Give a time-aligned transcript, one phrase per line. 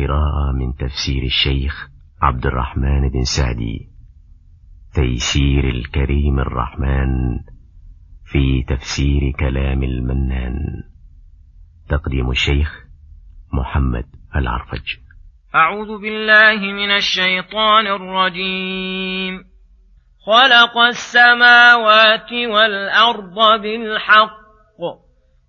[0.00, 1.88] قراءة من تفسير الشيخ
[2.22, 3.88] عبد الرحمن بن سعدي.
[4.94, 7.38] تيسير الكريم الرحمن
[8.24, 10.56] في تفسير كلام المنان.
[11.88, 12.84] تقديم الشيخ
[13.52, 14.04] محمد
[14.36, 14.96] العرفج.
[15.54, 19.44] أعوذ بالله من الشيطان الرجيم.
[20.26, 24.39] خلق السماوات والأرض بالحق.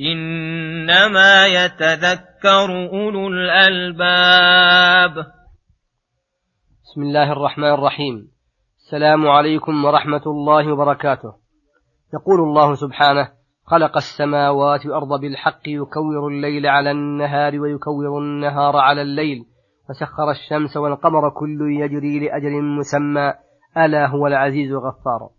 [0.00, 5.26] إنما يتذكر أولو الألباب.
[6.84, 8.28] بسم الله الرحمن الرحيم.
[8.76, 11.34] السلام عليكم ورحمة الله وبركاته.
[12.14, 13.28] يقول الله سبحانه
[13.66, 19.44] خلق السماوات والأرض بالحق يكور الليل على النهار ويكور النهار على الليل.
[19.90, 23.32] وسخر الشمس والقمر كل يجري لأجل مسمى.
[23.78, 25.30] ألا هو العزيز الغفار.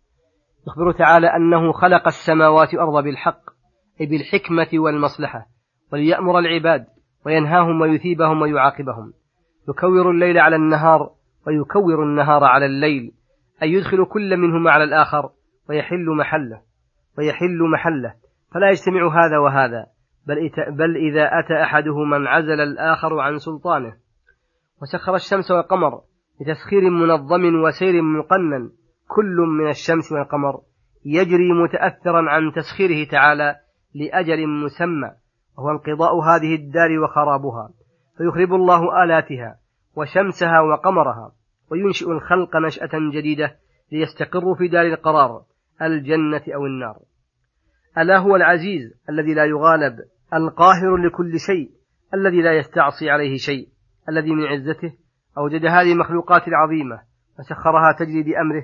[0.68, 3.55] يخبر تعالى أنه خلق السماوات والأرض بالحق.
[4.00, 5.48] بالحكمة والمصلحة
[5.94, 6.86] وليأمر العباد
[7.26, 9.14] وينهاهم ويثيبهم ويعاقبهم.
[9.70, 11.10] يكور الليل على النهار
[11.48, 13.12] ويكور النهار على الليل.
[13.64, 15.30] أي يدخل كل منهما على الآخر
[15.70, 16.62] ويحل محله
[17.18, 18.14] ويحل محله.
[18.54, 19.86] فلا يجتمع هذا وهذا
[20.28, 23.94] بل, بل إذا أتى أحدهما انعزل الآخر عن سلطانه.
[24.82, 26.02] وسخر الشمس والقمر
[26.42, 28.70] بتسخير منظم وسير مقنن.
[29.08, 30.62] كل من الشمس والقمر
[31.06, 33.56] يجري متأثرا عن تسخيره تعالى
[33.96, 35.12] لأجل مسمى
[35.58, 37.70] وهو انقضاء هذه الدار وخرابها.
[38.18, 39.56] فيخرب الله آلاتها
[39.96, 41.32] وشمسها وقمرها
[41.72, 43.56] وينشئ الخلق نشأة جديدة
[43.92, 45.42] ليستقروا في دار القرار
[45.82, 46.98] الجنة أو النار.
[47.98, 50.00] ألا هو العزيز الذي لا يغالب
[50.34, 51.72] القاهر لكل شيء
[52.14, 53.68] الذي لا يستعصي عليه شيء
[54.10, 54.94] الذي من عزته
[55.38, 57.00] أوجد هذه المخلوقات العظيمة
[57.38, 58.64] فسخرها تجري بأمره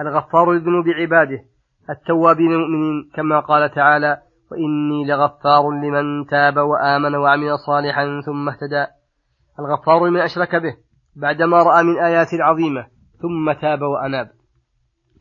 [0.00, 1.44] الغفار لذنوب عباده
[1.90, 8.86] التوابين المؤمنين كما قال تعالى وإني لغفار لمن تاب وآمن وعمل صالحا ثم اهتدى.
[9.58, 10.76] الغفار من أشرك به
[11.16, 12.86] بعدما رأى من آيات العظيمة
[13.18, 14.30] ثم تاب وأناب.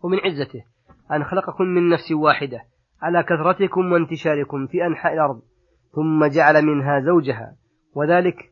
[0.04, 0.64] ومن عزته
[1.12, 2.60] أن خلقكم من نفس واحدة
[3.02, 5.42] على كثرتكم وانتشاركم في أنحاء الأرض
[5.96, 7.56] ثم جعل منها زوجها
[7.96, 8.52] وذلك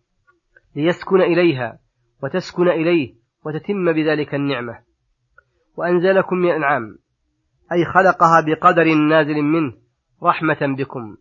[0.76, 1.80] ليسكن إليها
[2.24, 4.80] وتسكن إليه وتتم بذلك النعمة.
[5.78, 6.98] وأنزلكم من الأنعام
[7.72, 9.85] أي خلقها بقدر نازل منه
[10.26, 11.16] رحمة بكم.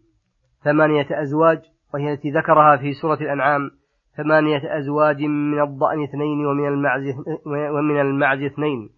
[0.64, 1.58] ثمانية أزواج
[1.94, 3.70] وهي التي ذكرها في سورة الأنعام.
[4.16, 7.14] ثمانية أزواج من الضأن اثنين ومن المعز
[7.46, 8.88] ومن المعز اثنين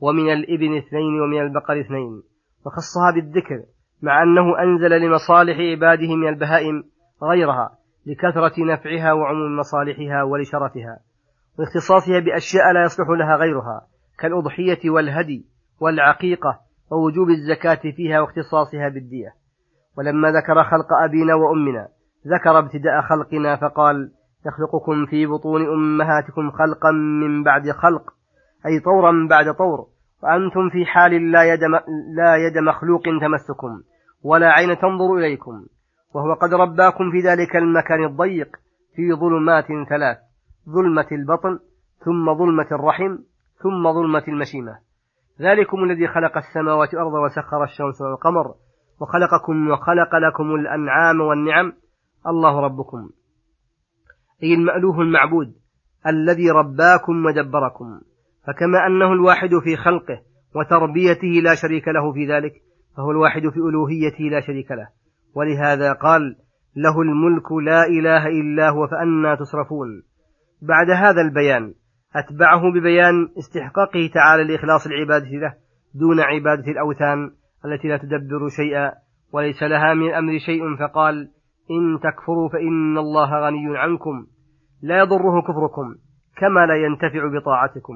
[0.00, 2.22] ومن الإبن اثنين ومن البقر اثنين.
[2.66, 3.62] وخصها بالذكر
[4.02, 6.82] مع أنه أنزل لمصالح عباده من البهائم
[7.22, 7.70] غيرها
[8.06, 10.98] لكثرة نفعها وعموم مصالحها ولشرفها.
[11.58, 13.86] واختصاصها بأشياء لا يصلح لها غيرها
[14.18, 15.46] كالأضحية والهدي
[15.80, 16.60] والعقيقة
[16.90, 19.41] ووجوب الزكاة فيها واختصاصها بالدية.
[19.98, 21.88] ولما ذكر خلق أبينا وأمنا
[22.26, 24.10] ذكر ابتداء خلقنا فقال
[24.46, 28.02] يخلقكم في بطون أمهاتكم خلقا من بعد خلق
[28.66, 29.86] أي طورا بعد طور
[30.22, 31.60] وأنتم في حال لا يد,
[32.16, 33.82] لا يد مخلوق تمسكم
[34.24, 35.66] ولا عين تنظر إليكم
[36.14, 38.56] وهو قد رباكم في ذلك المكان الضيق
[38.96, 40.16] في ظلمات ثلاث
[40.68, 41.58] ظلمة البطن
[42.04, 43.18] ثم ظلمة الرحم
[43.62, 44.78] ثم ظلمة المشيمة.
[45.40, 48.54] ذلكم الذي خلق السماوات والأرض وسخر الشمس والقمر
[49.00, 51.72] وخلقكم وخلق لكم الأنعام والنعم.
[52.26, 53.10] الله ربكم.
[54.42, 55.54] أي المألوه المعبود
[56.06, 58.00] الذي رباكم ودبركم
[58.46, 60.20] فكما أنه الواحد في خلقه
[60.54, 62.52] وتربيته لا شريك له في ذلك
[62.96, 64.88] فهو الواحد في ألوهيته لا شريك له.
[65.34, 66.36] ولهذا قال
[66.76, 70.02] له الملك لا إله إلا هو فأنا تصرفون.
[70.62, 71.74] بعد هذا البيان
[72.16, 75.54] أتبعه ببيان استحقاقه تعالى لإخلاص العبادة له
[75.94, 77.30] دون عبادة الأوثان
[77.66, 78.92] التي لا تدبر شيئا
[79.32, 81.28] وليس لها من الأمر شيء فقال
[81.70, 84.26] إن تكفروا فإن الله غني عنكم.
[84.82, 85.94] لا يضره كفركم
[86.36, 87.94] كما لا ينتفع بطاعتكم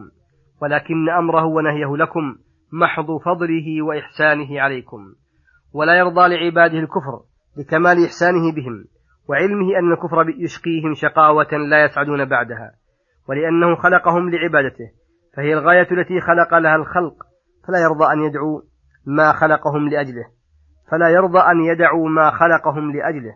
[0.62, 2.36] ولكن أمره ونهيه لكم
[2.72, 5.14] محض فضله وإحسانه عليكم.
[5.72, 7.20] ولا يرضى لعباده الكفر
[7.58, 8.84] لكمال إحسانه بهم
[9.28, 12.72] وعلمه أن الكفر يشقيهم شقاوة لا يسعدون بعدها
[13.28, 14.90] ولأنه خلقهم لعبادته
[15.36, 17.14] فهي الغاية التي خلق لها الخلق
[17.68, 18.60] فلا يرضى أن يدعوا
[19.06, 20.24] ما خلقهم لأجله.
[20.90, 23.34] فلا يرضى أن يدعوا ما خلقهم لأجله.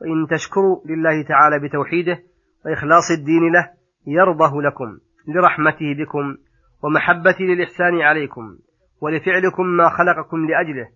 [0.00, 2.18] وإن تشكروا لله تعالى بتوحيده
[2.66, 3.70] وإخلاص الدين له
[4.06, 4.98] يرضه لكم
[5.28, 6.36] لرحمته بكم
[6.82, 8.42] ومحبته للإحسان عليكم
[9.00, 10.88] ولفعلكم ما خلقكم لأجله.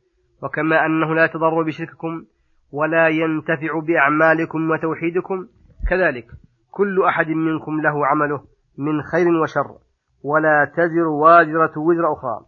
[0.42, 2.24] وكما أنه لا يتضر بشرككم
[2.72, 5.46] ولا ينتفع بأعمالكم وتوحيدكم.
[5.90, 6.26] كذلك
[6.70, 8.40] كل أحد منكم له عمله
[8.78, 9.78] من خير وشر.
[10.24, 12.40] ولا تزر وازرة وزر أخرى.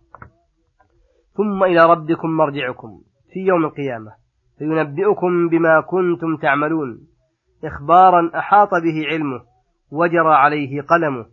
[1.39, 3.01] ثم إلى ربكم مرجعكم
[3.33, 4.13] في يوم القيامة.
[4.59, 7.01] فينبئكم بما كنتم تعملون.
[7.65, 9.41] إخبارا أحاط به علمه
[9.93, 11.27] وجرى عليه قلمه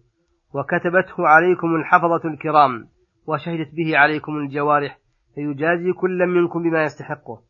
[0.54, 2.88] وكتبته عليكم الحفظة الكرام
[3.28, 5.00] وشهدت به عليكم الجوارح.
[5.36, 7.42] فيجازي كل منكم بما يستحقه.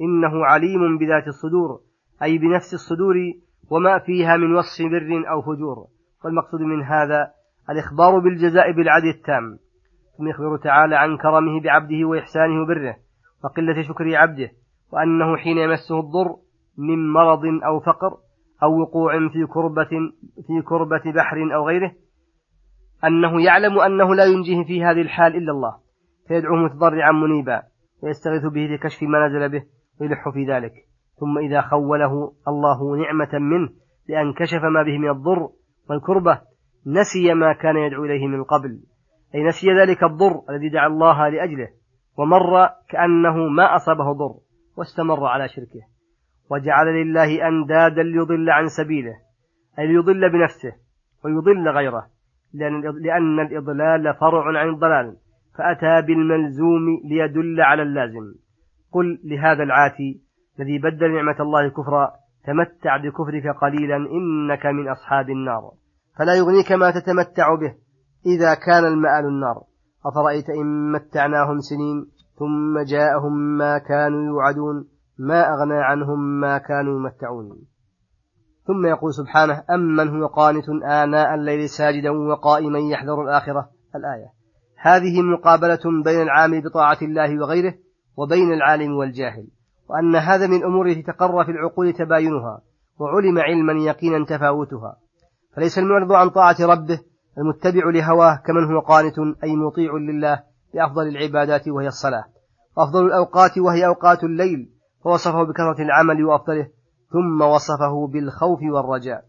[0.00, 1.80] إنه عليم بذات الصدور
[2.22, 3.14] أي بنفس الصدور
[3.70, 5.86] وما فيها من وصف بر أو فجور.
[6.24, 7.30] والمقصود من هذا
[7.70, 9.58] الإخبار بالجزاء بالعدل التام.
[10.18, 12.96] ثم يخبر تعالى عن كرمه بعبده وإحسانه وبره
[13.44, 14.50] وقلة شكر عبده
[14.92, 16.36] وأنه حين يمسه الضر
[16.78, 18.16] من مرض أو فقر
[18.62, 19.90] أو وقوع في كربة
[20.46, 21.92] في كربة بحر أو غيره
[23.04, 25.76] أنه يعلم أنه لا ينجيه في هذه الحال إلا الله
[26.28, 27.62] فيدعوه متضرعا منيبا
[28.02, 29.64] ويستغيث به لكشف ما نزل به
[30.00, 30.72] ويلح في ذلك.
[31.20, 33.68] ثم إذا خوله الله نعمة منه
[34.08, 35.48] لأن كشف ما به من الضر
[35.90, 36.40] والكربة
[36.86, 38.80] نسي ما كان يدعو إليه من قبل.
[39.34, 41.68] أي نسي ذلك الضر الذي دعا الله لأجله
[42.18, 44.34] ومر كأنه ما أصابه ضر
[44.76, 45.80] واستمر على شركه.
[46.50, 49.14] وجعل لله أندادا ليضل عن سبيله
[49.78, 50.72] أي ليضل بنفسه
[51.24, 52.06] ويضل غيره
[53.02, 55.16] لأن الإضلال فرع عن الضلال
[55.58, 58.34] فأتى بالملزوم ليدل على اللازم.
[58.92, 60.20] قل لهذا العاتي
[60.60, 62.12] الذي بدل نعمة الله كفرا
[62.44, 65.72] تمتع بكفرك قليلا إنك من أصحاب النار.
[66.18, 67.74] فلا يغنيك ما تتمتع به.
[68.26, 69.62] إذا كان المآل النار.
[70.06, 72.06] أفرأيت إن متعناهم سنين
[72.38, 74.88] ثم جاءهم ما كانوا يوعدون
[75.18, 77.64] ما أغنى عنهم ما كانوا يمتعون.
[78.66, 84.32] ثم يقول سبحانه أمن هو قانت آناء الليل ساجدا وقائما يحذر الآخرة؟ الآية.
[84.78, 87.74] هذه مقابلة بين العامل بطاعة الله وغيره
[88.16, 89.48] وبين العالم والجاهل
[89.88, 92.60] وأن هذا من التي تقر في العقول تباينها
[92.98, 94.96] وعلم علما يقينا تفاوتها.
[95.56, 97.00] فليس المعرض عن طاعة ربه
[97.38, 99.14] المتبع لهواه كمن هو قانت
[99.44, 100.42] أي مطيع لله
[100.74, 102.24] بأفضل العبادات وهي الصلاة.
[102.76, 104.70] وأفضل الأوقات وهي أوقات الليل
[105.04, 106.68] فوصفه بكثرة العمل وأفضله
[107.12, 109.24] ثم وصفه بالخوف والرجاء.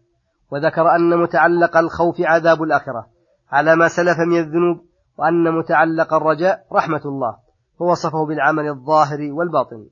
[0.50, 3.06] وذكر أن متعلق الخوف عذاب الآخرة
[3.52, 4.80] على ما سلف من الذنوب
[5.18, 7.36] وأن متعلق الرجاء رحمة الله
[7.78, 9.86] فوصفه بالعمل الظاهر والباطن.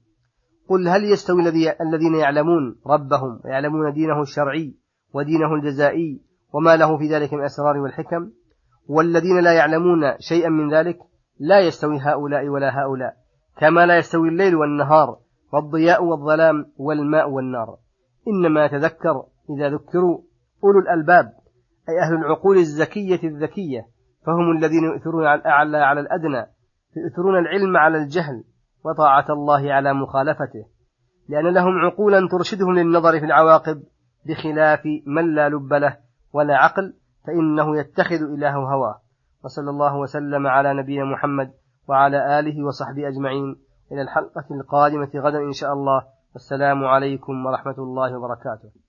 [0.68, 1.40] قل هل يستوي
[1.80, 4.74] الذين يعلمون ربهم ويعلمون دينه الشرعي
[5.14, 6.20] ودينه الجزائي
[6.54, 8.30] وما له في ذلك من الأسرار والحكم.
[8.88, 10.98] والذين لا يعلمون شيئا من ذلك
[11.40, 13.14] لا يستوي هؤلاء ولا هؤلاء
[13.56, 15.16] كما لا يستوي الليل والنهار
[15.52, 17.76] والضياء والظلام والماء والنار.
[18.28, 20.18] إنما يتذكر إذا ذكروا
[20.64, 21.32] أولو الألباب
[21.88, 23.86] أي أهل العقول الزكية الذكية
[24.26, 26.46] فهم الذين يؤثرون على الأعلى على الأدنى
[26.96, 28.44] يؤثرون العلم على الجهل
[28.84, 30.64] وطاعة الله على مخالفته.
[31.28, 33.82] لأن لهم عقولا ترشدهم للنظر في العواقب
[34.26, 36.03] بخلاف من لا لب له
[36.34, 36.94] ولا عقل
[37.26, 39.00] فإنه يتخذ إله هواه.
[39.44, 41.52] وصلى الله وسلم على نبينا محمد
[41.88, 43.56] وعلى آله وصحبه أجمعين.
[43.92, 46.02] إلى الحلقة القادمة غدا إن شاء الله.
[46.32, 48.83] والسلام عليكم ورحمة الله وبركاته.